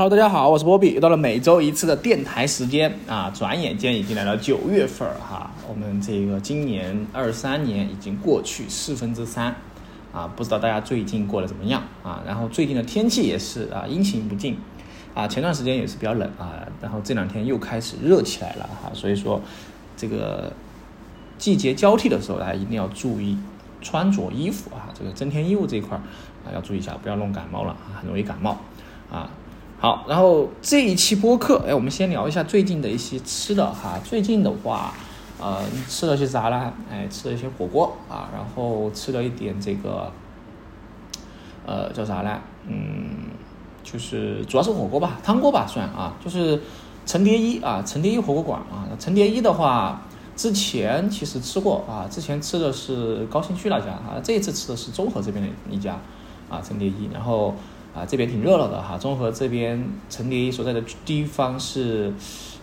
[0.00, 3.30] Hello，大家好，我是波比，又到了每周一次的电台时间啊！
[3.34, 9.54] 转眼间已经来到九月份儿哈，我们这个今年二三年已经过去四分之三
[10.10, 12.22] 啊，不知道大家最近过得怎么样啊？
[12.26, 14.56] 然后最近的天气也是啊阴晴不定
[15.14, 19.38] 啊，前段时间也是比较冷啊，然后这两天又开始热起来了哈，所以说
[19.98, 20.50] 这个
[21.36, 23.36] 季节交替的时候，大家一定要注意
[23.82, 28.58] 穿着衣服啊，这个增添衣物这一块啊要注意一下，不要弄感冒了啊，很容易感冒
[29.12, 29.28] 啊。
[29.80, 33.98] 好，然后这一期播客，哎，我们先聊一下最近的一些吃的哈。
[34.04, 34.92] 最近的话，
[35.40, 36.70] 呃，吃了些啥呢？
[36.92, 40.12] 哎，吃了一些火锅啊，然后吃了一点这个，
[41.64, 42.38] 呃，叫啥呢？
[42.68, 43.30] 嗯，
[43.82, 46.60] 就是主要是火锅吧，汤锅吧算啊，就是
[47.06, 48.84] 陈蝶衣啊，陈蝶衣火锅馆啊。
[48.98, 50.02] 陈蝶衣的话，
[50.36, 55.98] 之前其实吃过啊，之前吃的是高新区那家啊，这一次吃的是中和这边的一家
[56.50, 57.54] 啊，陈蝶衣，然后。
[57.94, 58.96] 啊，这边挺热闹的哈。
[58.96, 62.12] 综合这边陈蝶衣所在的地方是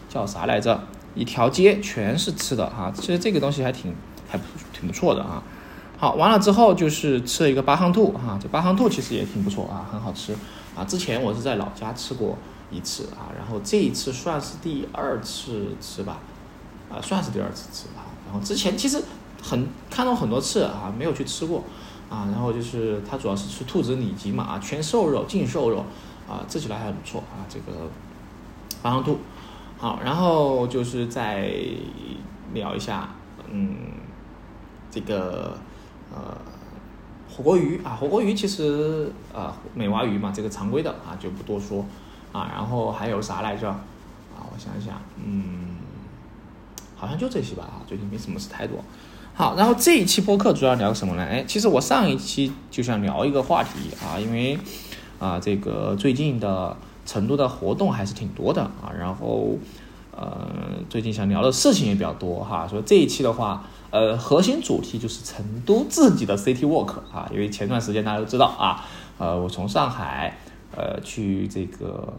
[0.08, 0.80] 叫啥来着？
[1.16, 2.92] 一条街全是吃的哈。
[2.96, 3.94] 其实这个东西还挺
[4.28, 5.44] 还不挺不错的啊。
[5.98, 8.40] 好，完了之后就是吃了一个八行兔哈。
[8.42, 10.34] 这八行兔其实也挺不错啊，很好吃
[10.76, 10.84] 啊。
[10.86, 12.38] 之前我是在老家吃过
[12.70, 16.20] 一次啊，然后这一次算是第二次吃吧，
[16.90, 18.06] 啊，算是第二次吃吧。
[18.28, 19.02] 然后之前其实
[19.42, 21.64] 很看到很多次啊，没有去吃过。
[22.10, 25.86] 啊，然后就是它主要是吃兔子里脊嘛，啊，全瘦肉、净瘦肉，
[26.28, 27.90] 啊，吃起来还不错啊，这个
[28.82, 29.20] 八夯兔，
[29.78, 31.52] 好，然后就是再
[32.54, 33.10] 聊一下，
[33.52, 33.76] 嗯，
[34.90, 35.58] 这个
[36.14, 36.38] 呃
[37.30, 41.86] 火锅鱼啊，火锅鱼其实啊美蛙鱼嘛，这个常规的啊就不多说
[42.32, 43.70] 啊，然后还有啥来着？
[43.70, 45.76] 啊，我想想，嗯，
[46.96, 48.78] 好像就这些吧，啊，最近没什么事太多。
[49.38, 51.22] 好，然后这一期播客主要聊什么呢？
[51.24, 53.70] 哎，其实我上一期就想聊一个话题
[54.04, 54.58] 啊，因为
[55.20, 59.56] 啊，这个最近的成都的活动还是挺多的啊，然后
[60.10, 60.50] 呃，
[60.90, 68.84] 最近想聊的事情也比较多哈，所以这一期的话，呃，核心主题就是成都自己的 City Walk 啊，因为前段时间大家都知道啊，
[69.20, 70.36] 呃，我从上海
[70.76, 72.12] 呃去这个。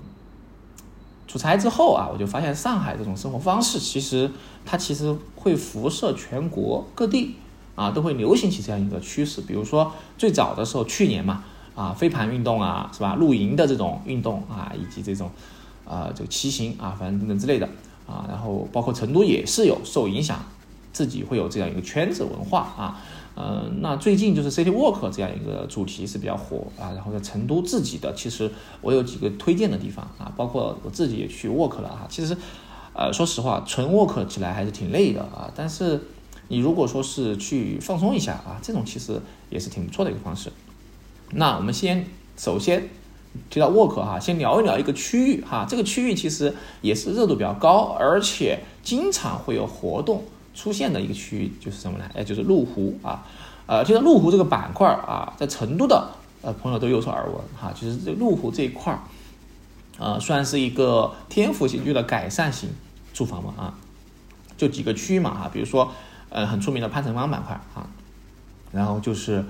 [1.29, 4.31] 出差之后啊，我就发现上海这种生活方式，其实
[4.65, 7.37] 它其实会辐射全国各地
[7.75, 9.43] 啊，都会流行起这样一个趋势。
[9.43, 11.45] 比如说最早的时候，去年嘛，
[11.75, 13.15] 啊飞盘运动啊，是吧？
[13.15, 15.31] 露营的这种运动啊，以及这种
[15.85, 17.69] 啊这个骑行啊，反正等等之类的
[18.07, 20.43] 啊，然后包括成都也是有受影响，
[20.95, 23.03] 自己会有这样一个圈子文化啊。
[23.41, 28.51] 嗯，那最近就是 City Walk 这样一个主题是比较火啊，然后在成都自己的，其实
[28.81, 32.07] 我有几个推荐的地方啊，包括我自己也去 Walk 了啊。
[32.11, 32.37] 其实，
[32.95, 35.49] 呃，说实话，纯 Walk 起来还是挺累的啊。
[35.55, 36.01] 但是
[36.49, 40.51] 你如果说是去放松一下啊，这种其实也是挺不错的一个方式。
[41.31, 42.07] 那我们先
[42.37, 42.89] 首先
[43.51, 50.25] 提到 Walk 哈，先聊一聊一个区域哈，这个区域其实也是热度比较高，而且经常会有活动。
[50.59, 52.05] 出现的一个区域就是什么呢？
[52.13, 53.25] 哎，就是麓湖啊，
[53.67, 56.11] 呃，其实麓湖这个板块啊，在成都的
[56.43, 57.73] 呃朋友都有所耳闻哈。
[57.73, 58.99] 其实这麓湖这一块儿，
[59.99, 62.71] 呃，算是一个天府新区的改善型
[63.15, 63.79] 住房嘛啊，
[64.57, 65.93] 就几个区域嘛哈，比如说
[66.29, 67.89] 呃很出名的潘城湾板块啊，
[68.73, 69.45] 然后就是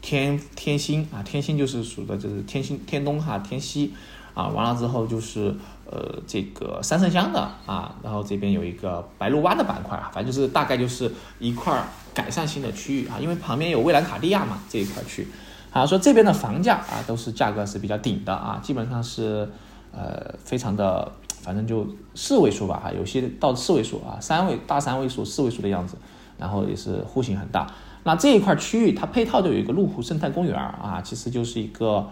[0.00, 3.92] 天天心啊，天心就是属的就是天心天东哈天西
[4.34, 5.54] 啊，完了之后就是。
[5.86, 15.28] 呃，这个三圣乡的啊，然后这边有一个白鹿湾的板块啊，反正就是大概就是一块改善性的区域啊，因为旁边有蔚蓝卡地亚嘛这一块区，
[15.70, 19.48] 啊，说这边的房价啊都是价格是比较顶的啊，基本上是
[19.92, 21.12] 呃非常的，
[21.42, 25.96] 反正就四位数吧哈，有些到四位数啊，三位大三位数、四位数的样子，
[26.38, 27.70] 然后也是户型很大。
[28.04, 32.08] 那这一块区域它配套就有一个麓湖生态公园啊，其实就是一个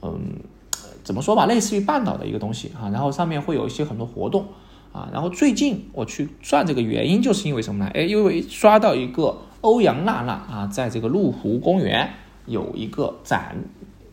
[0.00, 0.18] 嗯。
[1.02, 4.46] 怎么说吧，类似于半岛的一个东西啊，然后上面会有一些很多活动
[4.92, 7.90] 啊，然后最近我去转这个原因就是因为什么呢？
[7.94, 12.10] 哎，因为刷到一个欧阳娜娜啊，在这个麓湖公园
[12.46, 13.56] 有一个展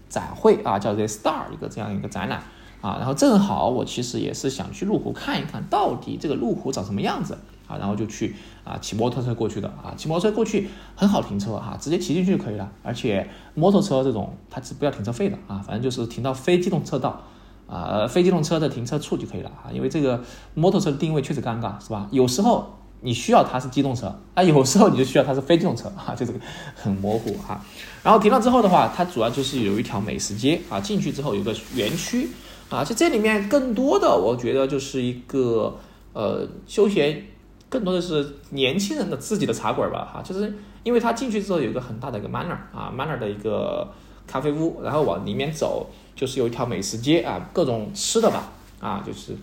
[0.09, 2.41] 展会啊，叫做 Star 一个这样一个展览
[2.81, 7.37] 啊，然后正好我其实也是想去麓湖看一看到底这个麓湖长什么样子。
[7.67, 12.71] 啊，然后就去啊，骑摩托车过去的啊，骑摩托车过去很好停车哈，直接骑进去就可以了。
[12.81, 17.21] 而且摩托车这种它是不要停车费的啊，反正就是停到非机动车道
[17.67, 19.69] 啊，非机动车的停车处就可以了啊。
[19.71, 20.23] 因为这个
[20.53, 22.07] 摩托车的定位确实尴尬，是吧？
[22.11, 26.39] 有时候你需要它是机动车啊，有时候你就需要它是非机动车啊，就这个
[26.73, 27.61] 很模糊哈。
[28.01, 32.29] 然后停了之后的话，它主要就是有一条美食街啊，进去之后有个园区
[32.69, 35.77] 啊，就这里面更多的我觉得就是一个
[36.13, 37.23] 呃休闲。
[37.69, 40.53] 更多的是年轻人的自己的茶馆吧，哈，就是
[40.83, 43.87] 因为他进去之后有一个很大的一个 manner 啊，manner 的一个
[44.25, 49.35] 咖啡屋，然后往里面走就是有一条美食街啊，各种吃的吧啊，就是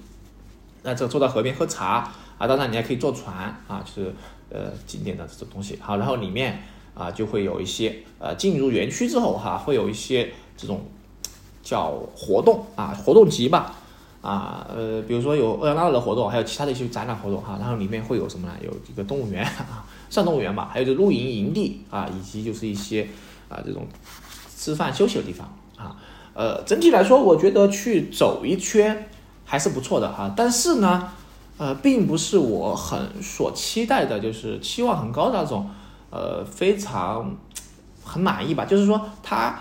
[0.82, 3.36] 那这坐到河边喝茶啊，当然你还可以坐船
[3.68, 4.14] 啊，就是
[4.48, 5.78] 呃景点的这种东西。
[5.82, 6.62] 好，然后里面
[6.94, 10.86] 啊就会有一些呃进入园区之后哈，会有一些这种
[11.62, 13.76] 叫活动啊，活动集吧。
[14.24, 18.54] 啊，呃，比如说有欧阳娜娜的活动，还有其他的一些展览活动哈，然后里面会有什么呢？
[18.64, 23.06] 有一个动物园啊， 算动物园吧，还有就露营营地啊，以及就是一些
[23.50, 23.86] 啊这种
[24.56, 25.94] 吃饭休息的地方啊，
[26.32, 29.10] 呃，整体来说，我觉得去走一圈
[29.44, 31.12] 还是不错的哈，但是呢，
[31.58, 35.68] 呃，并不是我很所期待的，就是期望很高的那种，
[36.08, 37.36] 呃，非常
[38.02, 39.60] 很满意吧，就是说它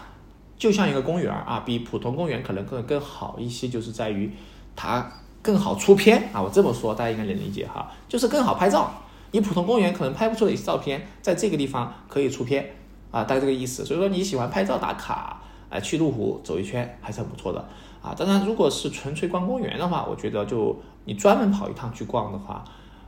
[0.64, 4.32] 就像一个公园啊，比普通公园可能更更好一些，就是在于。
[4.78, 5.12] 它
[5.42, 8.90] 更好出片啊，我这么说大家应该能理解哈，就是更好拍照。
[9.32, 12.72] 你普通公园可能拍不出的一些照片，在这个地方可以出片
[13.12, 13.84] 啊，大概这个意思。
[13.84, 17.60] 所以说你喜欢拍照打卡，哎，去麓湖走一圈还是很不错的
[18.02, 18.16] 啊。
[18.18, 22.64] 当然，如果是纯粹逛公园的话，我觉得就你专门跑一趟去逛的话，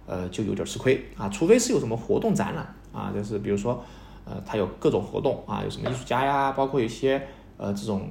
[0.06, 1.30] 呃，就有点吃亏啊。
[1.30, 3.84] 除非是有什么活动展览啊，就是比如说，
[4.26, 7.26] 呃，它有各种活动啊，有什么艺术家呀，包括有些
[7.58, 8.10] 呃这种。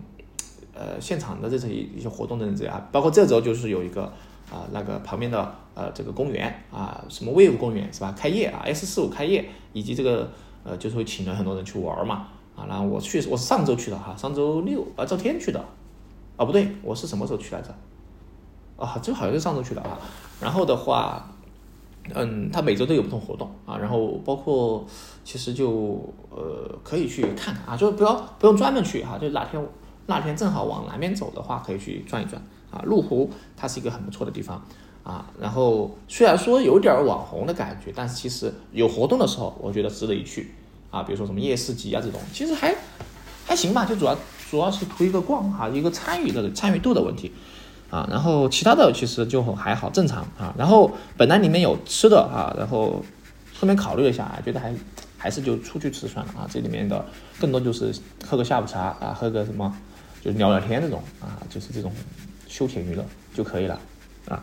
[0.77, 4.13] 呃，现场的这些一些活动的人这样，包括这周就是有一个
[4.51, 8.13] 啊，那个旁边的呃这个公园啊，什么 Wave 公园是吧？
[8.19, 10.29] 开业啊，S 四五开业，以及这个
[10.65, 12.27] 呃就是会请了很多人去玩嘛
[12.57, 12.67] 啊。
[12.69, 15.65] 然后我去，我是上周去的哈，上周六啊，周天去的
[16.37, 17.73] 啊，不对，我是什么时候去来着？
[18.77, 19.97] 啊，这好像是上周去的啊。
[20.41, 21.34] 然后的话，
[22.13, 24.85] 嗯，他每周都有不同活动啊，然后包括
[25.25, 29.65] 其实就呃可以去看看啊，就是不要不用专门去哈，就哪天。
[30.07, 32.37] 那天正好往南边走的话，可以去转一转
[32.71, 32.85] 啊。
[32.87, 34.63] 麓湖它是一个很不错的地方
[35.03, 35.25] 啊。
[35.41, 40.51] 然后虽然说有点网红的感觉，但是其实有活动的时候，我觉得值得一去
[40.91, 41.05] 啊。
[41.05, 42.77] 比如说什么夜市集啊这种，其实还
[43.47, 43.87] 还行吧。
[43.87, 44.15] 就主要
[44.51, 47.33] 主要是图一个逛哈，一个参与的参与度的问题
[47.95, 48.09] 啊。
[48.11, 50.55] 然后其他的其实就还好，正常啊。
[50.59, 53.05] 然后本来里面有吃的啊，然后
[53.59, 54.75] 后面考虑了一下，觉得还
[55.17, 56.49] 还是就出去吃算了啊。
[56.51, 57.05] 这里面的
[57.39, 57.95] 更多就是
[58.27, 59.73] 喝个下午茶啊，喝个什么。
[60.25, 61.93] 就是聊聊天这种啊，就是这种
[62.49, 63.05] 休闲娱乐
[63.35, 63.79] 就可以了
[64.27, 64.43] 啊。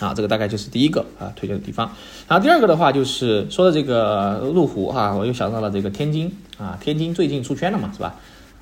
[0.00, 1.86] 啊，这个大概就是第一个啊推荐的地方。
[2.26, 8.14] 然后第二个的话就是说的这个麓湖哈，我又想到了这个天津啊，天津最近出圈了嘛，是吧？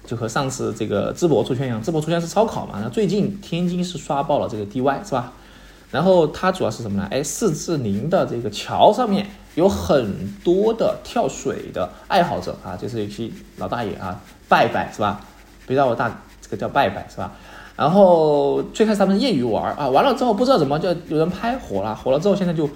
[0.06, 5.32] 就和上次这个淄博出圈一样，淄博出圈是烧烤嘛，那最近天津是刷爆了这个 DY 是吧？
[5.90, 7.08] 然后它主要是什么呢？
[7.10, 9.26] 哎，四至零的这个桥上面
[9.56, 15.20] 有很多的跳水的爱好者啊，就是一些老大爷啊，拜拜是吧？
[15.66, 16.08] 别让我大，
[16.40, 17.32] 这个叫拜拜是吧？
[17.76, 22.68] 然后最开始他们业余玩啊，完了之后不知道怎么就有人拍火了，火了之后现在就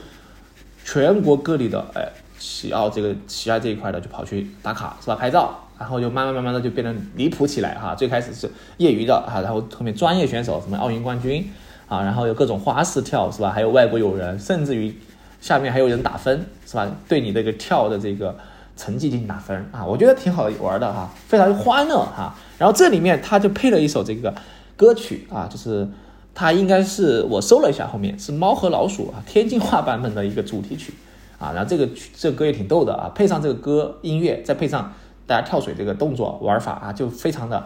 [0.85, 5.15] 全国各地的哎喜爱这个喜爱这一块的就跑去打卡是吧？
[5.15, 7.95] 拍照，然后就慢慢慢慢的就变得离谱起来哈。
[7.95, 11.47] 最开始是业余的哈，然后后面专业选手什么奥运冠军
[11.87, 13.51] 啊，然后有各种花式跳是吧？
[13.51, 14.97] 还有外国友人，甚至于
[15.43, 16.91] 下面还有人打分是吧？
[17.07, 18.35] 对你这个跳的这个
[18.79, 22.35] 成绩进行打分啊，我觉得挺好玩的哈，非常欢乐哈。
[22.57, 24.35] 然后这里面他就配了一首这个
[24.77, 25.87] 歌曲啊，就是
[26.35, 30.95] 他应该是我搜了一下，后面是《猫和老鼠》啊，天津话版本的一个主题曲
[31.39, 31.53] 啊。
[31.55, 34.95] 然后这个曲这个歌也挺逗的啊，配上这个歌音乐，再配上
[35.27, 37.65] 大家跳水这个动作玩法啊，就非常的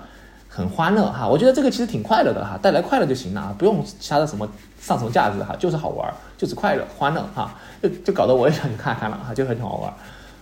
[0.48, 1.26] 很欢乐哈。
[1.28, 4.48] 我觉得这个其实挺快乐的哈，带来快乐就行了啊，不用其他的什么
[4.80, 9.92] 上层价值哈，就是好玩，就是快乐欢乐哈，就就搞得我也想去看看了哈，就很好玩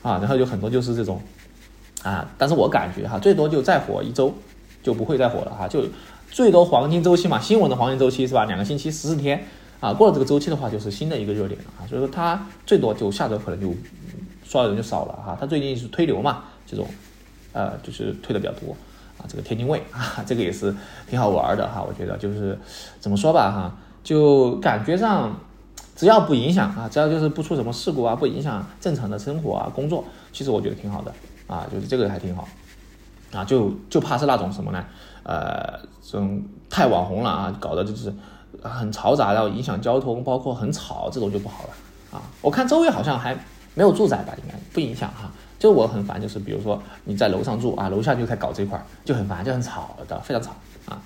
[0.03, 0.19] 啊。
[0.19, 1.21] 然后有很多就是这种。
[2.03, 4.33] 啊，但是我感觉哈，最多就再火一周，
[4.81, 5.83] 就不会再火了哈，就
[6.31, 8.45] 最多黄金周期嘛，新闻的黄金周期是吧？
[8.45, 9.45] 两个星期十四天
[9.81, 13.75] 啊，过了这个周期的话，就是新的一个热点了啊，所以说它最多就下周可能就
[14.45, 15.37] 刷的人就少了哈。
[15.41, 16.87] 它最近是推流嘛，这种
[17.57, 18.77] 呃就是退的比较多
[19.19, 19.25] 啊。
[19.27, 20.75] 这个天津卫啊，这个也是
[21.09, 22.59] 挺好玩的哈，我觉得就是
[23.01, 25.35] 怎么说吧哈，就感觉上
[25.97, 31.13] 只要不影响啊，只要就是不出什么事故啊，不影响正常的生活啊工作，其实我觉得挺好的。
[31.49, 32.49] 啊，就是这个还挺好，
[33.33, 34.85] 啊，就就怕是那种什么呢？
[35.23, 38.13] 呃，这种太网红了啊，搞得就是
[38.61, 41.71] 很嘈杂，然后影响交通，包括很吵，这种就不好了
[42.19, 42.23] 啊。
[42.43, 43.33] 我看周围好像还
[43.75, 45.31] 没有住宅吧，应该不影响哈。
[45.67, 50.53] 就我很烦，就是比如说你在楼上住啊，楼下就开搞这块儿，就很烦，就很吵的，非常吵
[50.87, 51.03] 啊。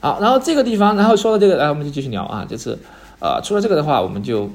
[0.00, 2.78] 好，然后这个地方，然后说到这个，来我们就继续聊啊，就是
[3.20, 4.48] 呃，除了这个的话，我们就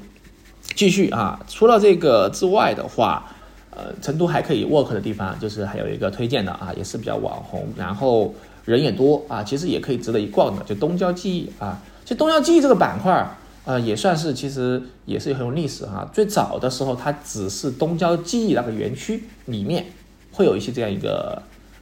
[0.76, 3.26] 继续啊，除了这个之外的话。
[3.74, 11.80] 呃，成都还可以 work 的地方，就是还有一个推荐的啊，也是比较网红，然后人也多啊，其实也可以值得一逛的，就东郊记忆啊。
[12.04, 13.30] 其实东郊记忆这个板块儿，
[13.64, 16.10] 呃，也算是其实也是很有历史哈。
[16.12, 19.86] 最早的时候，它只是东郊记忆那个园区里面
[20.32, 21.42] 会有一些这样一个，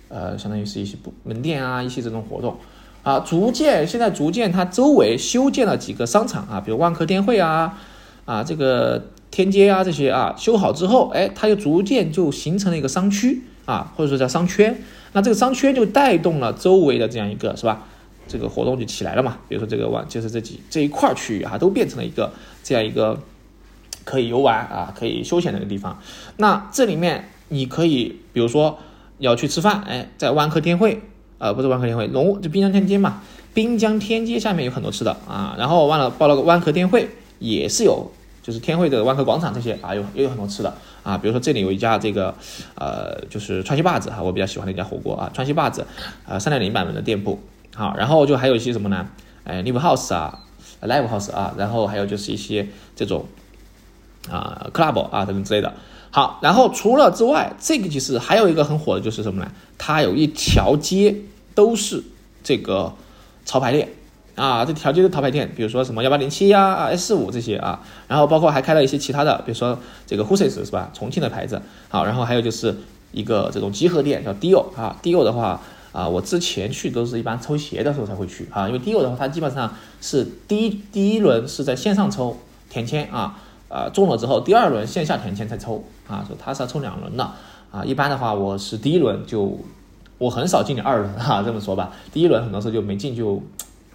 [0.09, 2.57] 呃，相当于是一些门店啊，一些这种活动。
[3.01, 7.79] 啊，逐渐现在逐渐它周围修建了几个商场啊，比如万科天汇啊，
[8.25, 14.83] 啊这个天街啊这些啊修好之后，哎，它就逐渐就形成了一个商区啊，或者说叫商圈。
[15.13, 17.87] 那这个商圈就带动了周围的这样一个是吧？
[18.29, 19.37] 这个活动就起来了嘛。
[19.49, 22.31] 比如说这个万就是这几这一块区域啊，都变成了一个
[22.63, 23.19] 这样一个
[24.05, 25.99] 可以游玩啊，可以休闲的一个地方。
[26.37, 28.77] 那这里面你可以比如说
[29.17, 31.01] 要去吃饭，哎，在万科天汇。
[31.41, 33.21] 呃，不是万科天汇，龙就滨江天街嘛，
[33.53, 35.55] 滨江天街下面有很多吃的啊。
[35.57, 37.09] 然后忘了报了个万科天汇，
[37.39, 38.11] 也是有，
[38.43, 41.17] 就是天汇的万科广场这些啊，有也有很多吃的啊。
[41.17, 42.35] 比如说这里有一家这个
[42.75, 45.87] 呃，就是川西坝子哈，我比较喜欢的一家火锅啊，川西坝子，
[46.27, 47.39] 呃，三点零版本的店铺。
[47.79, 49.07] 好，然后就还有一些什么呢？
[49.45, 50.39] 哎，Live House 啊
[50.81, 53.23] ，Live House 啊，然后还有就是一些这种
[54.29, 55.73] 啊 Club 啊等等之类的。
[56.11, 59.49] 好，然后除了之外，这个其实还有一个很火的就是什么呢？
[59.77, 61.15] 它有一条街
[61.55, 62.03] 都是
[62.43, 62.91] 这个
[63.45, 63.87] 潮牌店
[64.35, 70.91] 啊，这条街的潮牌店，比如说什么幺八零七呀、S 五这些啊，然后包括还开了一些其他的，比如说这个 Husis 是吧？
[70.93, 71.61] 重庆的牌子。
[71.87, 72.75] 好，然后还有就是
[73.13, 82.37] 一个这种集合店叫 Dior 啊，Dior 的话啊，我之前去都是一般抽鞋的时候才会去啊，因为 Dio 的话，它基本上是第一第一轮是在线上抽
[82.69, 83.39] 填签啊。
[83.71, 87.23] 呃，中了之后，第二轮线下填签才抽啊，所以他是要抽两轮的
[87.69, 87.85] 啊。
[87.85, 89.59] 一般的话，我是第一轮就，
[90.17, 93.39] 我很少进你二轮哈，这么说吧，第一轮很多时候就没进就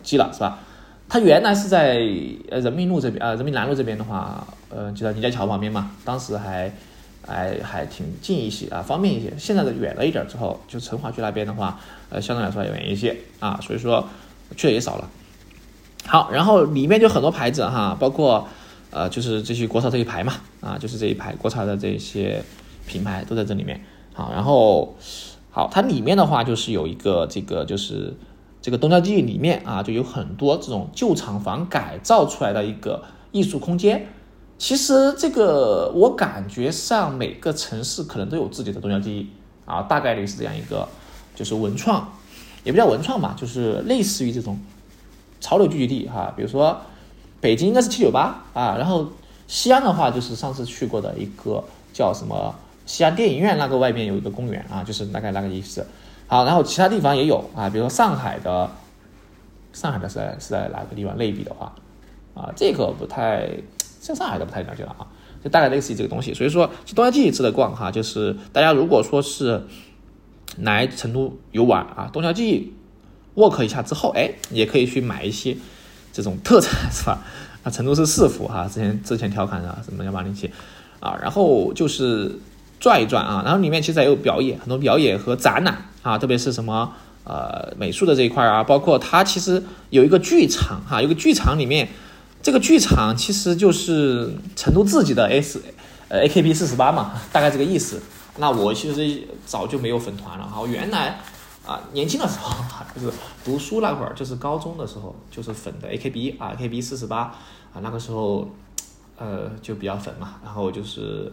[0.04, 0.60] 积了，是吧？
[1.08, 2.08] 他原来是在
[2.52, 6.72] 呃人民路这边啊，人民南路这边的话，呃就在倪家桥旁边嘛，当时还
[7.26, 9.32] 哎还挺近一些啊，方便一些。
[9.38, 11.78] 现在的远了一点之后，就成华区那边的话，
[12.10, 14.08] 呃相对来说要远一些啊，所以说
[14.56, 15.08] 去的也少了。
[16.06, 18.46] 好，然后里面就很多牌子哈，包括。
[18.90, 22.40] 呃，就是这些国潮这一排嘛，啊，就是这一排国潮的这些
[22.86, 23.84] 品牌都在这里面。
[24.12, 24.94] 好，然后
[25.50, 28.14] 好，它里面的话就是有一个这个就是
[28.62, 33.02] 这个东郊记忆里面啊，就有很多这种旧厂房改造出来的一个
[33.32, 34.06] 艺术空间。
[34.58, 39.30] 其实这个我感觉上每个城市可能都有自己的东郊记忆
[39.64, 40.88] 啊，大概率是这样一个
[41.34, 42.12] 就是文创，
[42.62, 44.58] 也不叫文创吧，就是类似于这种
[45.40, 46.80] 潮流聚集地哈，比如说。
[47.40, 49.06] 北京应该是七九八啊，然后
[49.46, 52.54] 西安的话就是上次去过的一个叫什么
[52.87, 55.87] 西安电影院，那个外面有一个公园啊，就是大概那个意思。
[56.26, 58.70] 好，然后其他地方也有啊，比如说上海的，
[59.75, 61.75] 上海的是在是在哪个地方类比的话
[62.32, 63.46] 啊，这个不太
[64.04, 65.06] 像上海的不太了解了啊，
[65.42, 66.34] 就大概类似于这个东西。
[66.34, 69.62] 所以说，东郊记忆值得逛哈，就是大家如果说是
[70.58, 72.73] 来成都游玩啊，东郊记忆
[73.34, 75.56] walk 一下之后，哎，也可以去买一些。
[76.12, 77.25] 这种特产是吧？
[77.64, 80.49] 啊，成都是四福哈，之前之前调侃的什么幺八零七
[81.00, 82.38] 啊，然后就是
[82.78, 86.92] 转一转啊，然后里面其实还有表演，很多表演和展览啊，特别是什么
[87.25, 91.88] 呃美术的这一块啊，包括它其实有一个剧场哈，有个剧场里面，
[92.44, 95.62] 这个剧场其实就是成都自己的 S
[96.08, 98.02] 呃 A K B 四十八嘛，大概这个意思。
[98.36, 101.18] 那我其实早就没有粉团了哈，我原来。
[101.66, 102.62] 啊，年轻的时候
[102.94, 103.10] 就是
[103.42, 107.20] 读书那会儿，就是高中的时候，就是粉的 AKB 啊，AKB 四十八
[107.72, 108.46] 啊，那个时候，
[109.16, 111.32] 呃，就比较粉嘛，然后就是，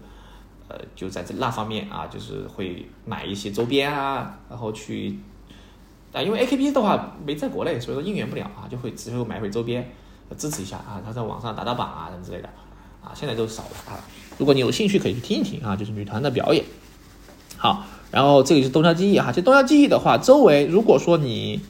[0.70, 5.20] 呃，就在这那方面啊，就是会买一些周边啊，然后去，
[6.14, 9.92] 啊，因为 AKB 的话没在国内，所以说应援不了啊，就会只有买回周边
[10.36, 12.50] 支持一下啊，他在网上打打榜啊什么之类的，
[13.04, 14.00] 啊，现在都少了啊，
[14.38, 16.64] 如果你有兴趣可以去听一听啊，就是女团的表演，
[17.58, 17.84] 好。
[18.12, 21.62] 然后这个就是东郊记忆哈，这东郊记忆的话，周围如果说你，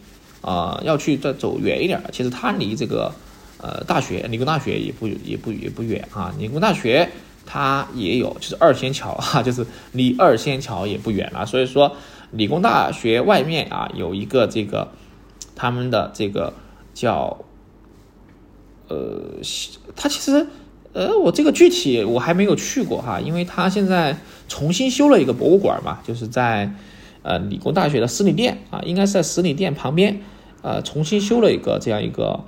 [0.41, 3.13] 呃，要去再走远一点，其实它离这个，
[3.59, 6.33] 呃，大学理工大学也不也不也不远啊。
[6.39, 7.07] 理工大学
[7.45, 11.45] 它也有，就是二仙桥哈， 就是离二仙桥也不远了。
[11.45, 11.95] 所以说，
[12.31, 14.87] 理工大学外面啊有一个这个
[15.55, 16.51] 他们的这个
[16.95, 17.37] 叫，
[18.91, 19.21] 呃，
[19.95, 20.45] 它其实。
[20.93, 24.17] 呃，我这个具体我还没有去过哈，因为他现在
[24.49, 26.69] 重新修了一个博物馆嘛，就是在
[27.23, 30.19] 呃理工大学的十里店啊，应该是在十里店旁边，
[30.61, 32.41] 呃，重新修了一个这样一个，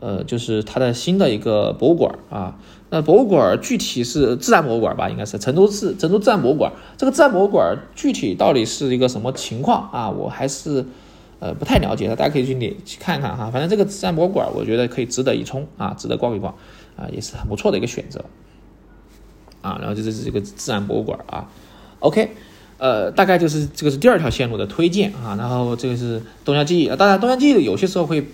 [0.00, 2.58] 呃，就是它的新的一个博物馆啊。
[2.90, 6.72] 那博物馆具体是自然博物馆吧，应该是成都市成都自然博物馆。
[6.96, 10.10] 这个自然博物馆具体到底是一个什么情况啊？
[10.10, 10.84] 我还是
[11.40, 13.50] 呃不太了解的，大家可以去你去看看哈。
[13.50, 16.54] 反正这个自然博物馆，我觉得可以值得一冲啊，值得逛一逛。
[16.96, 18.22] 啊，也是很不错的一个选择，
[19.62, 21.48] 啊，然后这是这个自然博物馆啊
[22.00, 22.32] ，OK，
[22.76, 28.26] 呃，大概就是这个是第二条线路的推荐啊，然后这个是东郊记忆啊，当然东郊记忆有些时候会，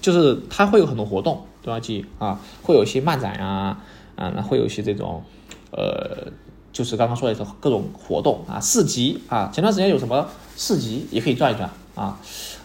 [0.00, 3.82] 就是它会有很多活动，东郊记忆啊，会有一些漫展啊，
[4.14, 5.24] 啊，那会有一些这种，
[5.72, 6.30] 呃，
[6.72, 12.18] 就是刚刚说的各种活动啊，市集啊，前段时间有什么市集也可以转一转啊。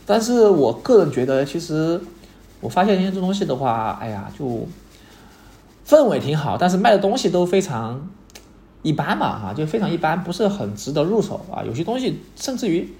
[0.06, 2.00] 但是我个人觉得，其实
[2.62, 4.68] 我发现一些这东西的话，哎呀，就
[5.88, 8.10] 氛围挺好，但是卖的东西都非常
[8.82, 11.64] 一般嘛，哈，就非常一般，不是很值得入手啊。
[11.64, 12.92] 有些东西甚至于，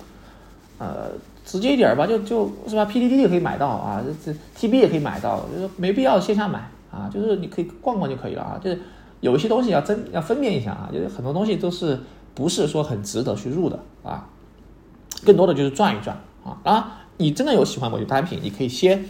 [0.78, 1.10] 呃，
[1.46, 8.60] 直接一点吧，就就是吧，PDD 也可以买到啊，这这 TB 也可以买到，就是没必要线下买啊，就是你可以逛逛就可以了啊。
[8.64, 8.80] 就是
[9.20, 12.00] 有一些东西要真要分辨一下啊，就是很多东西都是
[12.36, 14.30] 不是说很值得去入的啊，
[15.26, 16.58] 更多的就是转一转啊。
[16.64, 16.84] 当然，
[17.18, 19.06] 你真的有喜欢某些单品，你可以先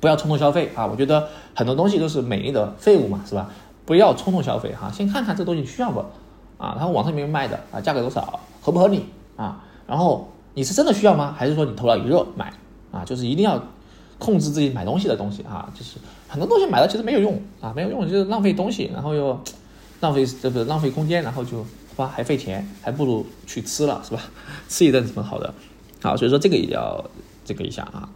[0.00, 0.86] 不要冲动消费啊。
[0.86, 3.50] 我觉得很多东西都是美丽的废物嘛，是吧？
[3.84, 6.00] 不要冲动消费哈，先看看这东西需要不
[6.58, 9.04] 啊，然后网上有没有卖的啊，价格多少，合不合理
[9.36, 9.62] 啊？
[9.86, 10.28] 然后。
[10.56, 11.34] 你是真的需要吗？
[11.36, 12.52] 还是说你头脑一热买
[12.92, 13.04] 啊？
[13.04, 13.60] 就是一定要
[14.20, 15.68] 控制自己买东西的东西啊！
[15.74, 15.96] 就是
[16.28, 19.36] 很多东西买了其实没有用啊，没有用就是浪费东西，然后又
[19.98, 24.20] 浪费这个浪费空间，然后就花还费钱，还不如去吃了是吧？
[24.68, 25.52] 吃一顿挺好的。
[26.02, 27.04] 好，所以说这个也要
[27.44, 28.08] 这个一下啊。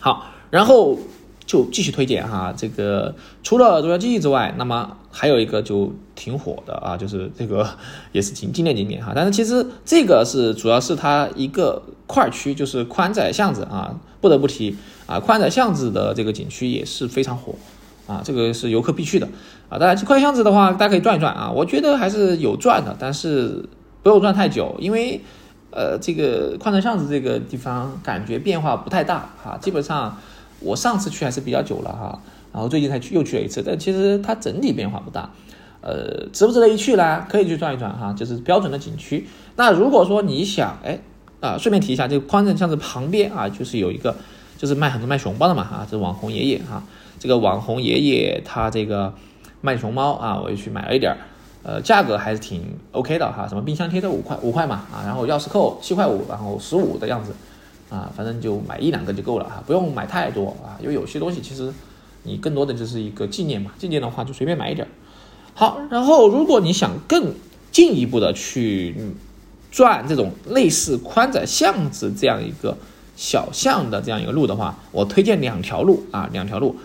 [0.00, 0.98] 好，然后。
[1.46, 3.12] 就继续推荐哈，这个
[3.42, 7.68] 除了荣耀记忆之外，那么还有一个就挺火的啊，就是这个
[8.12, 9.10] 也是挺经典经典哈。
[9.16, 14.76] 但是其实这个是主要是它一个块区，就是宽窄巷子啊，不得不提
[15.08, 17.52] 啊，宽窄巷子的这个景区也是非常火
[18.10, 19.28] 啊，这个是游客必去的
[19.68, 19.78] 啊。
[19.78, 23.68] 当然，这宽巷子的话，大家可以转一转啊，我觉得还是有转的，但是
[24.02, 25.20] 不用转太久，因为
[25.70, 30.18] 呃，这个宽窄巷子这个地方感觉变化不太大哈，基本上。
[30.62, 32.20] 我上次去还是比较久了哈，
[32.52, 35.30] 然后最近才去又去了一次，但其实它整体变化不大，
[35.80, 37.24] 呃，值不值得一去呢？
[37.30, 39.26] 可以去转一转哈，就是标准的景区。
[39.56, 41.00] 那如果说你想，哎，
[41.40, 44.14] 啊，顺便提一下，这个宽窄巷子旁边啊，就是有一个，
[44.58, 46.82] 就是卖很多卖熊猫的嘛，哈，这网红爷爷哈，
[47.20, 49.14] 这个网红爷爷他这个
[49.60, 51.18] 卖熊猫啊，我也去买了一点儿，
[51.62, 57.32] 呃，价格还是挺 OK 的哈，什么冰箱贴都五块五块嘛，啊，然后钥匙扣七块五，然后十五的样子。
[57.90, 61.74] 啊，反正就买一两个就够了哈，不用买太多啊，因为有些东西其实
[62.22, 64.86] 你更多的就是一个纪念嘛，纪念的话就随便买一点。
[65.54, 67.34] 好，然后如果你想更
[67.72, 68.94] 进一步的去
[69.72, 72.78] 转这种类似宽窄巷子这样一个
[73.16, 76.76] 小巷的这样一个路的话，我推荐两条路啊，两条路，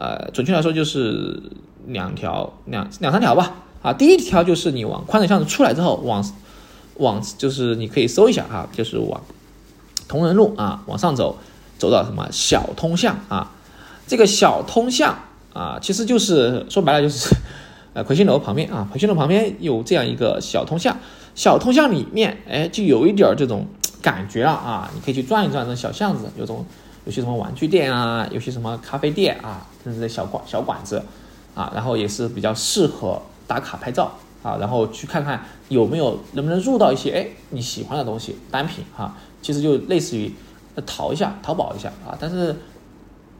[0.00, 1.38] 呃，准确来说就是
[1.86, 3.54] 两条两两三条吧。
[3.82, 6.24] 啊，第一条就是你往宽窄巷子出来之后，往
[6.96, 9.20] 往就是你可以搜一下哈，就是往。
[10.08, 11.38] 同仁路啊，往上走，
[11.78, 13.52] 走到什么小通巷啊？
[14.08, 15.16] 这个小通巷
[15.52, 17.32] 啊，其实就是说白了就是，
[17.94, 20.96] 呃，魁星楼旁边啊，魁星楼旁边有这样一个小通巷。
[21.36, 23.64] 小通巷里面，哎，就有一点这种
[24.02, 24.90] 感觉了啊。
[24.92, 26.66] 你可以去转一转那小巷子，有种
[27.04, 31.02] 有些什么玩具店啊，有些什么咖啡店啊，甚至小馆小馆子
[31.54, 34.12] 啊，然后也是比较适合打卡拍照
[34.42, 39.14] 啊，然后去看看有没有能不能入到一些哎你喜欢的东西单品哈。
[39.42, 40.30] 其实就类似于
[40.84, 42.54] 淘一下、淘宝一下啊，但是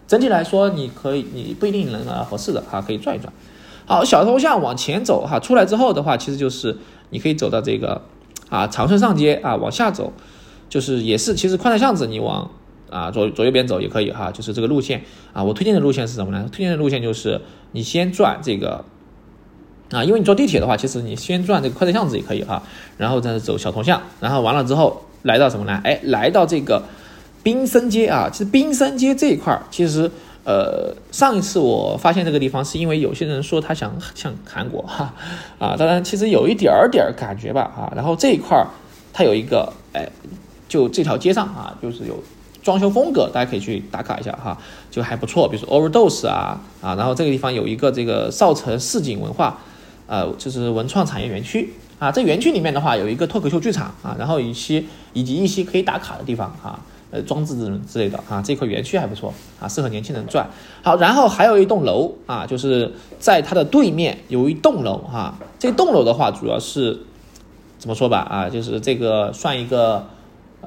[0.08, 3.30] 整体来说，你可以，你不一定能啊合适的哈，可以转一转。
[3.84, 6.78] 好，小通巷往前走哈，出来之后的话，其实就是
[7.10, 8.00] 你可以走到这个
[8.48, 10.10] 啊长春上街啊，往下走，
[10.70, 12.50] 就是也是其实宽窄巷子，你往
[12.90, 15.42] 啊左左右边走也可以哈，就是这个路线啊。
[15.42, 16.48] 我推荐的路线是什么呢？
[16.52, 17.40] 推荐的路线就是
[17.72, 18.84] 你先转这个
[19.90, 22.62] 啊，因为你坐地铁的话，其实你先转这个宽窄巷子也可以哈，
[22.98, 25.02] 然后再走小铜巷，然后完了之后。
[25.22, 25.78] 来到什么呢？
[25.84, 26.82] 哎，来到这个
[27.42, 28.30] 滨森街啊！
[28.32, 30.10] 其实滨森街这一块儿，其实
[30.44, 35.12] 呃，上一次我发现这个地方，是因为有些人说他想像韩国哈
[35.58, 37.92] 啊，当然其实有一点点儿感觉吧啊。
[37.94, 38.66] 然后这一块儿
[39.12, 40.08] 它有一个哎，
[40.66, 42.18] 就这条街上啊，就是有
[42.62, 44.56] 装修风格，大家可以去打卡一下哈，
[44.90, 45.48] 就还不错。
[45.48, 49.58] 比如说 Overdose 啊啊，然后这个地方有一个这个少城市井文化
[50.06, 51.72] 呃，就是文创产业园区。
[51.98, 60.48] 啊，这园区里面的话有一个脱口秀剧场啊，然后一些以及一些可以打卡的地方啊，呃，装置之之类的啊，这块园区还不错啊，适合年轻人转。
[60.82, 67.00] 好，然后还有一栋楼啊，就是在它的对面有一栋楼哈，这栋楼的话主要是
[67.78, 70.06] 怎么说吧啊，就是这个算一个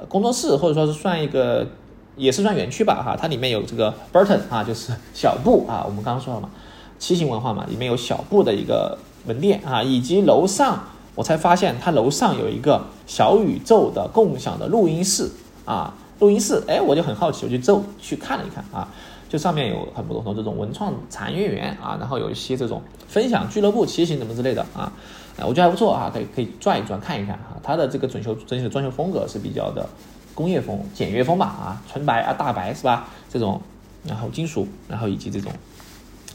[0.08, 1.66] 工作室，或者说是算一个
[2.16, 6.50] 也是算园区吧哈，它里面有这个 Burton 啊，就是小布啊，我们刚刚说了嘛，
[6.98, 10.84] 骑行文化嘛，里面有小布的一个门店啊，以及楼上。
[11.16, 15.30] 我才发现，它楼上有一个小宇宙的共享的录音室
[15.64, 18.88] 啊，录音室，哎，我就很好奇，我就走去看了一看啊，
[19.28, 24.92] 就上面有很多很多这种文创产业园啊，然后有一些这种分享俱乐部、骑行什么之类的啊，
[25.38, 29.88] 哎，我觉得还不错啊，可以可以转一转看一看哈，它的这个整修整体的装修风格是比较的
[30.34, 33.08] 工业风、简约风吧啊，纯白啊、大白是吧？
[33.30, 33.60] 这种，
[34.06, 35.52] 然后金属，然后以及这种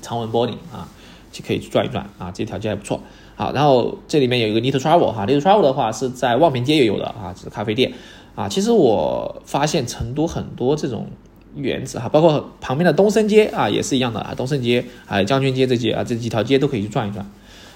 [0.02, 0.88] 长纹玻璃啊，
[1.32, 3.02] 就可以去转一转啊，这条街还不错。
[3.36, 7.94] 好，然后这里面有一个 Little Travel 哈，Little Travel 的话是在望平街也有的啊，这是咖啡店
[8.36, 11.08] 啊，其实我发现成都很多这种
[11.56, 17.26] 园子哈，包括旁边的东升街啊，也是一样的啊，东升街啊、将军街这些啊，这几条街都可以去转一转，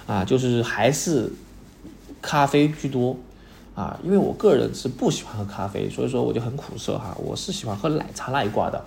[0.05, 1.31] 啊，就是还是
[2.21, 3.15] 咖啡居多
[3.75, 8.83] 啊，因为我个人是不喜欢喝咖啡，所以说我就很苦涩哈，我是喜欢喝奶茶那一挂的，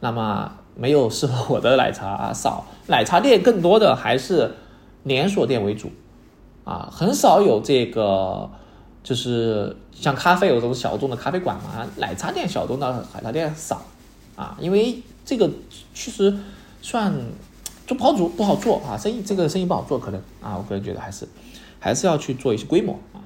[0.00, 4.54] 那么没有适合我的奶茶啊，少奶茶店更多的还是
[5.04, 5.90] 连锁店为主
[6.64, 8.50] 啊，很少有这个。
[9.06, 13.80] 就是像咖啡有这种小众的咖啡馆嘛，奶茶店小众的奶茶店少
[14.34, 15.48] 啊，因为这个
[15.94, 16.36] 其实
[16.82, 17.14] 算
[17.86, 21.28] 做不好做不好做啊，生意这个生意不好做，可能啊，我个人觉得还是
[21.78, 23.22] 还是要去做一些规模啊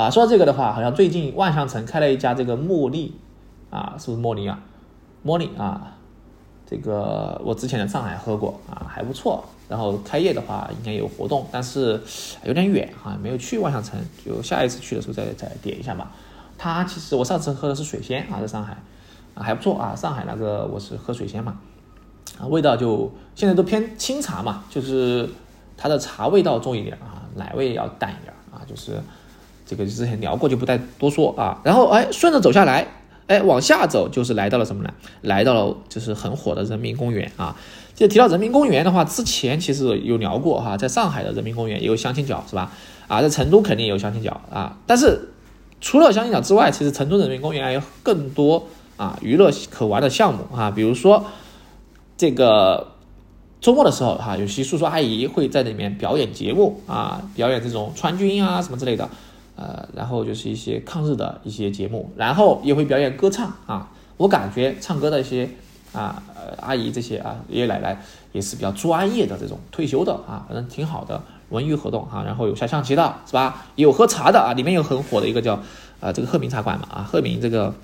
[0.00, 0.10] 啊。
[0.10, 3.14] 说到这个的话，好像最近万象城开了一家这个茉莉
[3.70, 4.58] 啊，是不是茉莉啊？
[5.24, 5.96] 茉莉啊，
[6.66, 9.44] 这个我之前在上海喝过啊，还不错。
[9.68, 12.02] 然后开业的话应该有活动，但是
[12.44, 16.10] 有点远哈，没有去万象城，就下一次去的时候再再点一下吧。
[16.58, 18.72] 它其实我上次喝的是水仙啊，在上海
[19.36, 21.56] 啊还不错啊，上海那个我是喝水仙嘛，
[22.40, 25.28] 啊味道就现在都偏清茶嘛，就是
[25.76, 29.00] 它的茶味道重一点啊，奶味要淡一点啊，就是
[29.70, 31.60] 这个之前聊过就不再多说啊。
[31.62, 32.88] 然后哎顺着走下来，
[33.28, 34.92] 哎往下走就是来到了什么呢？
[35.20, 37.56] 来到了就是很火的人民公园啊。
[37.94, 42.72] 就提到人民公园的话，之前其实有聊过哈，在上海的人民公园也有相亲角是吧？
[43.06, 44.76] 啊，在成都肯定也有相亲角啊。
[44.86, 45.28] 但是
[45.80, 51.24] 除了相亲角之外，其实成都人民公园还有更多啊娱乐可玩的项目啊，比如说
[52.16, 52.92] 这个
[53.60, 59.06] 周末的时候哈，有些叔叔阿姨会在里面表演节目啊，表演这种川军啊什么之类的，
[59.60, 63.90] 呃，然后就是一些抗日的一些节目，然后也会表演歌唱啊。
[64.16, 65.48] 我感觉唱歌的一些。
[65.92, 72.22] 啊，呃，阿姨这些啊，爷爷奶奶也是比较专业的这种退休的啊，反正挺好的文娱活动啊。
[72.24, 73.66] 然后有下象棋的，是吧？
[73.74, 75.54] 有喝茶的啊，里面有很火的一个叫
[75.98, 77.74] 啊这个鹤鸣茶馆嘛啊，鹤鸣这个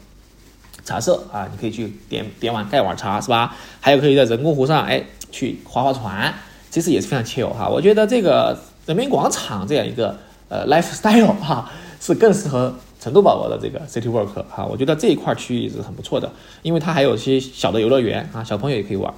[0.84, 3.56] 茶社啊，你可以去点点碗盖碗茶，是吧？
[3.80, 6.32] 还有可以在人工湖上哎去划划船，
[6.70, 7.68] 其实也是非常 chill 哈。
[7.68, 10.16] 我觉得这个人民广场这样一个
[10.48, 12.74] 呃 lifestyle 哈，是更适合。
[12.98, 16.28] 成都宝宝的这个 City work 哈，我觉得这一块区域是很不错的，
[16.62, 19.14] 因为它还有一些小的游乐园啊，小朋友也可以玩。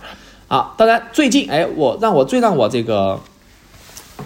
[0.46, 3.18] 啊，当然最近哎，我让我最让我这个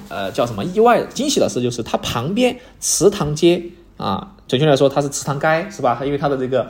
[0.08, 3.62] 呃叫什么意外惊喜的事，就是它旁边祠堂街
[3.98, 6.00] 啊，准确来说它是祠堂街是吧？
[6.04, 6.68] 因为它的这个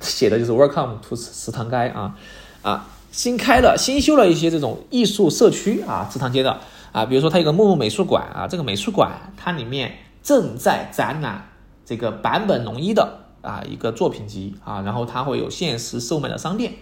[0.00, 2.16] 写的就是 Welcome to 祠堂街啊
[2.62, 6.58] 啊，新开了新修了一些这种艺术社区啊，祠堂街的
[6.92, 11.44] 啊，比如说它有个木木美术馆啊，这个美术馆它里面正在展览。
[11.84, 16.74] 这个版本龙一的啊一个作品集啊，然后它会有限时售卖的商店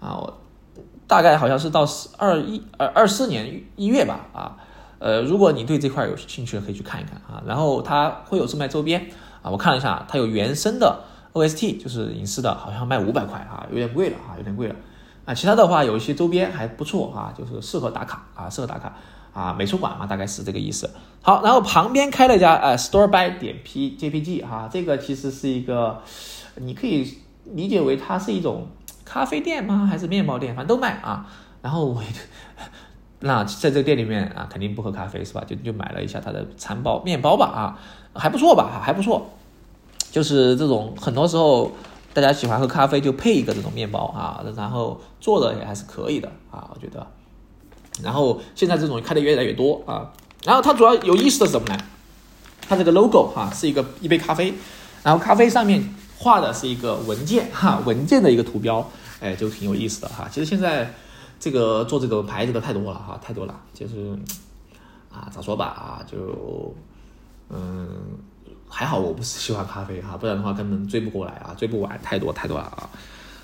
[0.00, 0.38] 啊，我
[1.06, 4.56] 大概好像是到二一二二四年一月吧啊，
[4.98, 7.42] 呃，如果你对这块有兴趣，可以去看一看啊。
[7.46, 9.08] 然后它会有售卖周边
[9.40, 14.76] 啊，我看了一下，它有原声的 OST，就是影视的，好像卖五百块啊，有点贵了啊，有点贵了
[15.24, 15.32] 啊。
[15.32, 18.94] 其他的话有一些周边还不错啊，就是适合打卡啊，适合打卡。
[19.32, 20.90] 啊，美术馆嘛，大概是这个意思。
[21.22, 26.02] 好，然后旁边开了一家呃，Store by 点 P JPG 哈，这个其实是一个，
[26.56, 28.68] 你可以理解为它是一种
[29.04, 29.86] 咖啡店吗？
[29.90, 30.54] 还是面包店？
[30.56, 31.26] 反正都卖啊。
[31.62, 32.02] 然后我，
[33.20, 35.44] 那在这个店里面啊，肯定不喝咖啡是吧？
[35.46, 37.78] 就就买了一下它的餐包面包吧啊，
[38.18, 38.80] 还不错吧？
[38.82, 39.30] 还不错。
[40.10, 41.70] 就是这种很多时候
[42.12, 47.06] 大家喜欢喝咖啡，就配一个这种面包啊，然后做的也还是可以的啊，我觉得。
[48.02, 50.10] 然后现在这种开的越来越多啊，
[50.44, 51.78] 然后它主要有意思的是什么呢？
[52.68, 54.54] 它这个 logo 哈是一个一杯咖啡，
[55.02, 60.28] 然后咖啡上面画的是一个文件哈文件的一个图标，哎，就挺有意思的哈。
[60.30, 60.94] 其实现在
[61.40, 64.16] 这个做这个牌子的太多了哈，太多了，就是
[65.12, 66.72] 啊咋说吧啊就
[67.48, 67.88] 嗯
[68.68, 72.88] 还好我不是喜欢咖啡哈，不然的话根本追不过来啊，追不完，太多太多了啊。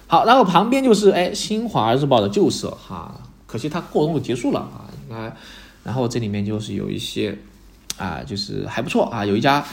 [0.07, 3.13] 好，然后旁边就是哎新华日报的旧社哈。
[3.47, 5.33] 可惜它活动结束了啊，应该，
[5.85, 7.39] 然后这里面就是有一些，
[7.97, 9.65] 啊，就是还不错啊，有一家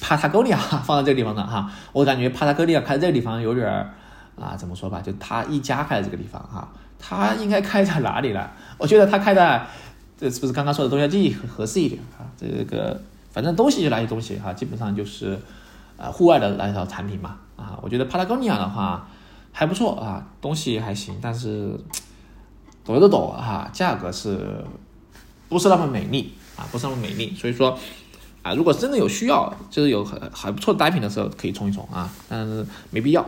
[0.00, 3.94] 帕塔哥尼亚放在这个地方的哈，我感觉帕塔哥尼亚开这个地方有点儿
[4.38, 6.68] 啊，怎么说吧，就他一家开的这个地方哈，
[6.98, 8.50] 他应该开在哪里呢？
[8.76, 9.66] 我觉得他开在，
[10.18, 12.28] 这是不是刚刚说的东西记合适一点啊？
[12.36, 15.38] 这个反正东西就那些东西哈，基本上就是
[15.96, 19.08] 呃户外的那套产品嘛啊，我觉得帕塔哥尼亚的话
[19.52, 21.80] 还不错啊，东西还行，但是。
[22.84, 24.64] 抖的抖哈，价格是
[25.48, 26.66] 不是那么美丽啊？
[26.72, 27.78] 不是那么美丽，所以说
[28.42, 33.24] 啊，如果真的有需要，就是有很还不错的单品的时候，可以冲一冲啊，但是没必要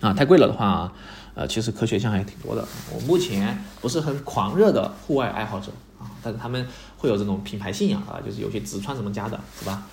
[0.00, 0.92] 啊，太贵了的话，
[1.34, 2.66] 呃，其实可选项还挺多的。
[2.92, 6.66] 我目前不是很狂热的户外爱好者啊，但是他们
[6.96, 9.86] 会有这种品牌信仰啊，就是有些直穿什么家的，是吧？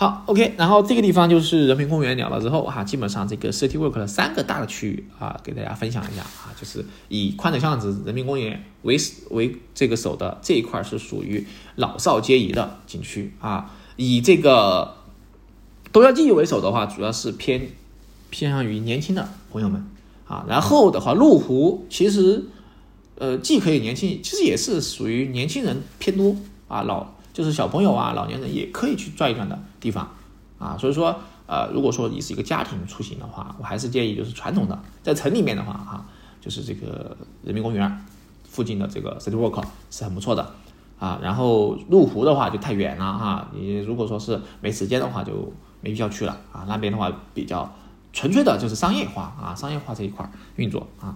[0.00, 8.96] 好，OK，然后这个地方就是人民公园聊了之后哈，基本上这个 City Walk 的三个大的区域啊，给大家分享一下啊，就是以宽窄巷子人民公园为
[9.30, 14.94] 为这个首的这一块是属于老少皆宜的景区啊，以这个
[15.92, 17.68] 东郊记忆为首的话，主要是偏
[18.30, 19.84] 偏向于年轻的朋友们
[20.28, 22.44] 啊，然后的话，麓湖其实
[23.16, 26.36] 呃既可以年轻，其实也是属于年轻人偏多
[26.68, 27.17] 啊，老。
[27.38, 30.12] 就是小朋友啊，老年人也可以去转一转的地方
[30.58, 31.14] 啊，所以说，
[31.46, 36.04] 呃，如果说你是一个家庭出行的话，我还是建议就是传统的，在城里面的话哈，
[36.40, 38.04] 就是这个人民公园
[38.42, 40.52] 附近的这个 City Walk 是很不错的
[40.98, 41.20] 啊。
[41.22, 46.64] 然后麓湖的话就太远了哈，你如果说是没时间的话，就没必要去了啊。
[46.66, 47.72] 那边的话比较
[48.12, 51.14] 纯粹的就是商业化啊，商业化这一块运作啊。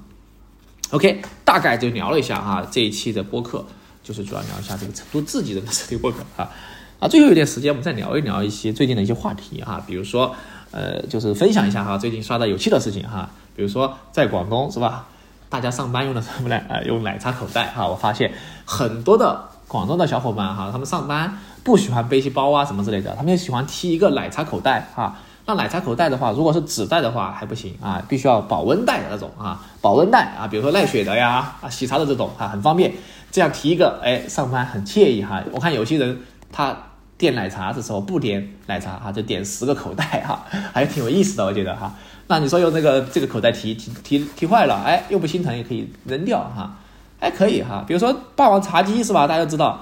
[0.92, 3.64] OK，大概就聊了一下哈，这一期的播客。
[4.02, 6.50] 就是主要聊一下这个成都自己人的 City Walk 啊，
[6.98, 10.34] 啊，最后一点时间我们再聊一聊一些最近的一些话题哈，比如说
[10.70, 15.06] 呃，就是分享一下哈，最近刷到有趣的事情哈，比如说在广东是吧，
[15.48, 16.56] 大家上班用的 什么呢？
[16.68, 18.32] 啊，用奶茶口袋哈，我发现
[18.64, 25.16] 很多的广东的小伙伴哈，他们上班不喜欢背些包啊什么之类的，他们就喜欢提一个奶茶口袋哈。
[25.44, 32.92] 那奶茶口袋的话，如果是纸袋的话还不行啊，必须要保温袋的那种啊，保温袋啊，比如说耐雪的呀，啊，喜茶的这种啊，很方便。
[33.30, 35.42] 这样提一个，哎，上班很惬意哈。
[35.52, 36.20] 我看有些人
[36.52, 36.76] 他
[37.16, 41.94] 点奶茶的时候不点奶茶哈，就点十个口袋哈，还挺有意思的，我觉得哈。
[42.28, 46.76] 那你说用这个这个口袋提提提提坏了，哎，又不心疼，也可以扔掉哈，
[47.18, 47.82] 还可以哈。
[47.86, 49.26] 比如说霸王茶姬是吧？
[49.26, 49.80] 大家都知道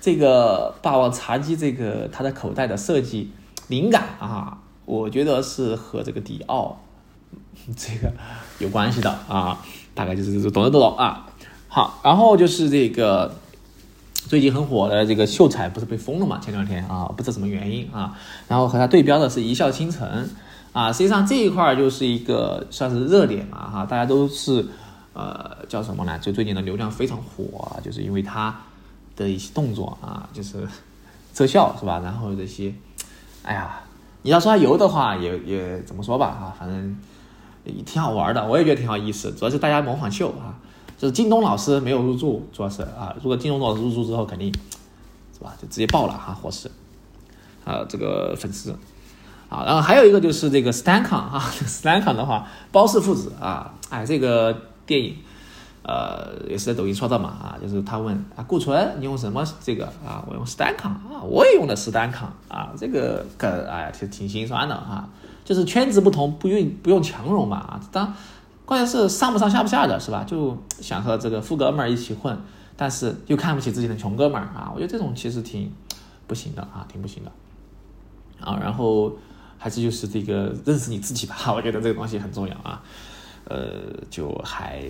[0.00, 3.32] 这个霸王茶姬这个它的口袋的设计
[3.68, 6.80] 灵感啊，我觉得是和这个迪奥
[7.76, 8.10] 这个
[8.58, 9.62] 有关系的啊，
[9.94, 11.26] 大概就是懂的都懂啊。
[11.68, 13.34] 好，然后就是这个
[14.14, 16.38] 最近很火的这个秀才不是被封了嘛？
[16.38, 18.16] 前两天啊，不知道什么原因啊。
[18.48, 20.26] 然后和他对标的是一笑倾城
[20.72, 24.66] 啊，实际上这一块就是一个算是热点嘛哈，大家都是
[25.12, 26.18] 呃叫什么呢？
[26.18, 28.58] 就最近的流量非常火，就是因为他
[29.14, 30.66] 的一些动作啊，就是
[31.34, 32.00] 特效是吧？
[32.02, 32.72] 然后这些，
[33.42, 33.80] 哎呀，
[34.28, 36.94] 你要说他油的话，也也怎么说吧啊，反正
[37.86, 40.52] 挺好玩的，我也觉得挺好意思，主要是大家模仿秀啊。
[40.98, 44.52] 就是京东老师没有入驻，主要是啊，如果京东老师入驻之后，肯定
[45.32, 46.70] 是吧，就直接爆了哈，火势
[47.64, 48.76] 啊，这个粉丝
[49.48, 55.16] 啊，然后还有一个就是这个 Stankan 哈，Stankan 的话，包氏父子啊，哎，这个电影
[55.82, 65.08] 呃也是在抖音刷到嘛啊，就是他问啊，顾纯你用什么这个啊，我用 Stankan 啊，我也用的 Stankan 啊，这个梗哎呀挺挺心酸的哈，
[65.44, 68.14] 就是圈子不同，不用不用强融嘛啊，当。
[68.66, 70.22] 关键是上不上下不下的是吧？
[70.24, 72.38] 就想和这个富哥们儿一起混，
[72.76, 74.70] 但是又看不起自己的穷哥们儿啊！
[74.74, 75.72] 我觉得这种其实挺
[76.26, 77.32] 不行的啊，挺不行的
[78.46, 78.58] 啊。
[78.60, 79.10] 然后
[79.56, 82.82] 还是就是这个认识你自己吧，我觉得这个东西很重要啊。
[83.46, 83.70] 呃，
[84.10, 84.82] 就还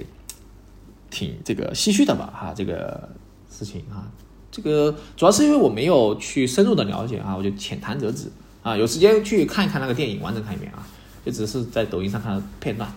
[1.11, 3.09] 挺这个唏嘘的吧哈，这个
[3.51, 4.07] 事情啊，
[4.51, 8.31] 这个主要是因为我没有去深入的了解啊，我就浅谈辄止
[8.63, 8.77] 啊。
[8.77, 10.87] 有时间去看一看那个电影，完整看一遍啊，
[11.25, 12.91] 就只是在抖音上看到片段。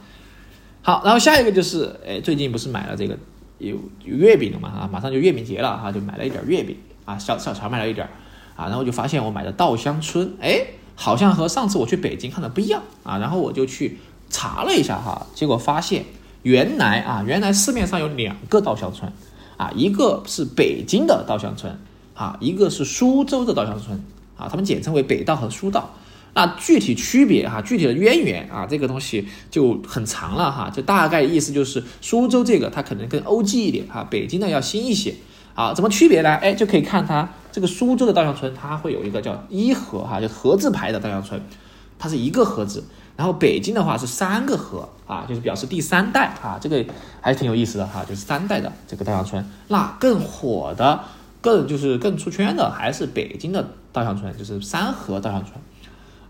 [0.82, 3.18] 好，然后下一个就是，哎，最近不是买了这个
[3.60, 4.70] 有月饼了嘛？
[4.70, 8.08] 啊，马上就月饼节了哈，就买了一点月饼啊，小小乔买了一点
[8.56, 16.06] 啊，然后就发现我买的稻香村，哎，好像和上次我去北京看的不一样啊，然后我就去查了一下哈，结果发现
[16.44, 19.12] 原来啊，原来市面上有两个稻香村
[19.58, 21.80] 啊，一个是北京的稻香村
[22.14, 24.04] 啊，一个是苏州的稻香村
[24.38, 25.94] 啊，他们简称为北稻和苏稻。
[26.34, 35.14] 那具体区别哈，具体的渊源啊，这个东西就很长了哈，就大概意思就是苏州这个它可能更欧记一点哈，北京的要新一些
[35.54, 36.30] 啊，怎么区别呢？
[36.36, 41.42] 哎，就可以看它这个苏州的稻香村，它会有一个叫一盒哈，就盒字牌的稻香村，
[42.00, 42.86] 它是一个盒子，
[43.22, 46.84] 然后北京的话是三个河啊，就是表示第三代啊，这个
[47.22, 49.46] 还挺有意思的哈，就是三代的这个稻香村。
[49.68, 51.00] 那更火的、
[51.40, 55.54] 更就是更出圈的还是北京的稻香村，就是三河稻香村。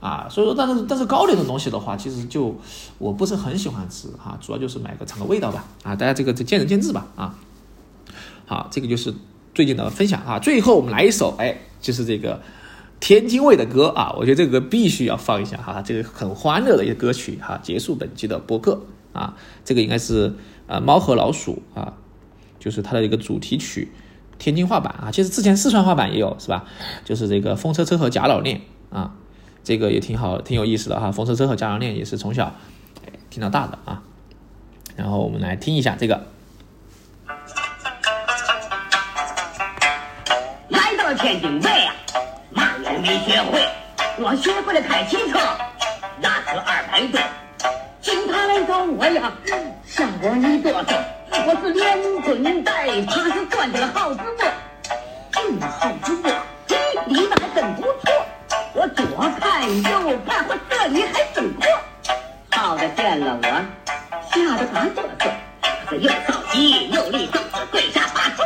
[0.01, 2.54] 啊，所以说，但是但是糕点的东西的话，其实就
[2.97, 5.63] 我不是很喜欢吃哈，主要就是买个尝个味道吧。
[5.84, 7.08] 啊，大家这个这见仁见智吧。
[7.15, 7.34] 啊，
[8.45, 9.13] 好，这个就是
[9.56, 10.38] 最近的分享啊。
[10.39, 12.41] 最后我们来一首，哎，就是这个
[13.02, 18.80] 天津卫的歌啊，我觉得这个歌必须要放一下哈，这个很欢乐的一个歌曲哈，结束本期的播客
[19.12, 19.36] 啊。
[19.66, 20.36] 这个应该是
[20.68, 21.94] 呃猫和老鼠啊，
[22.60, 23.92] 就是它的一个主题曲，
[24.38, 25.10] 天津话版啊。
[25.12, 26.64] 其实之前四川话版也有是吧？
[27.04, 28.62] 就是这个风车车和贾老练
[28.92, 29.16] 啊。
[29.64, 31.12] 这个也挺好，挺有意思的哈。
[31.12, 32.56] 风车车和家长链也是从小
[33.30, 34.04] 听到大的啊。
[34.96, 36.28] 然后我们来听一下这个。
[40.70, 41.94] 来到了天津卫啊，
[42.99, 43.60] 没学会，
[44.17, 45.39] 我学会了开汽车，
[46.21, 47.19] 压车二百多。
[48.01, 49.32] 警察来找我呀，
[49.86, 50.86] 下我你多少？
[51.43, 54.45] 我是连滚带爬是钻进了耗子窝，
[55.34, 56.32] 进了好直播，
[56.67, 56.77] 嘿，
[57.08, 58.25] 离得还真不错。
[58.73, 59.06] 我左
[59.39, 61.65] 看右看，我这里还真阔。
[62.51, 63.47] 耗子见了我，
[64.32, 65.30] 吓得打哆嗦，
[65.88, 68.43] 可是又着急又利索，跪下把头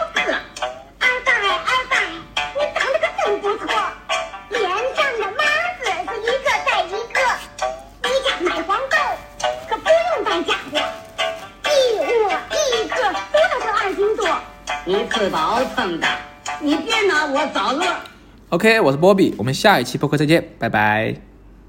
[15.15, 16.07] 吃饱撑的，
[16.59, 17.85] 你别拿我找乐。
[18.49, 21.15] OK，我是波比，我们下一期播客再见，拜拜。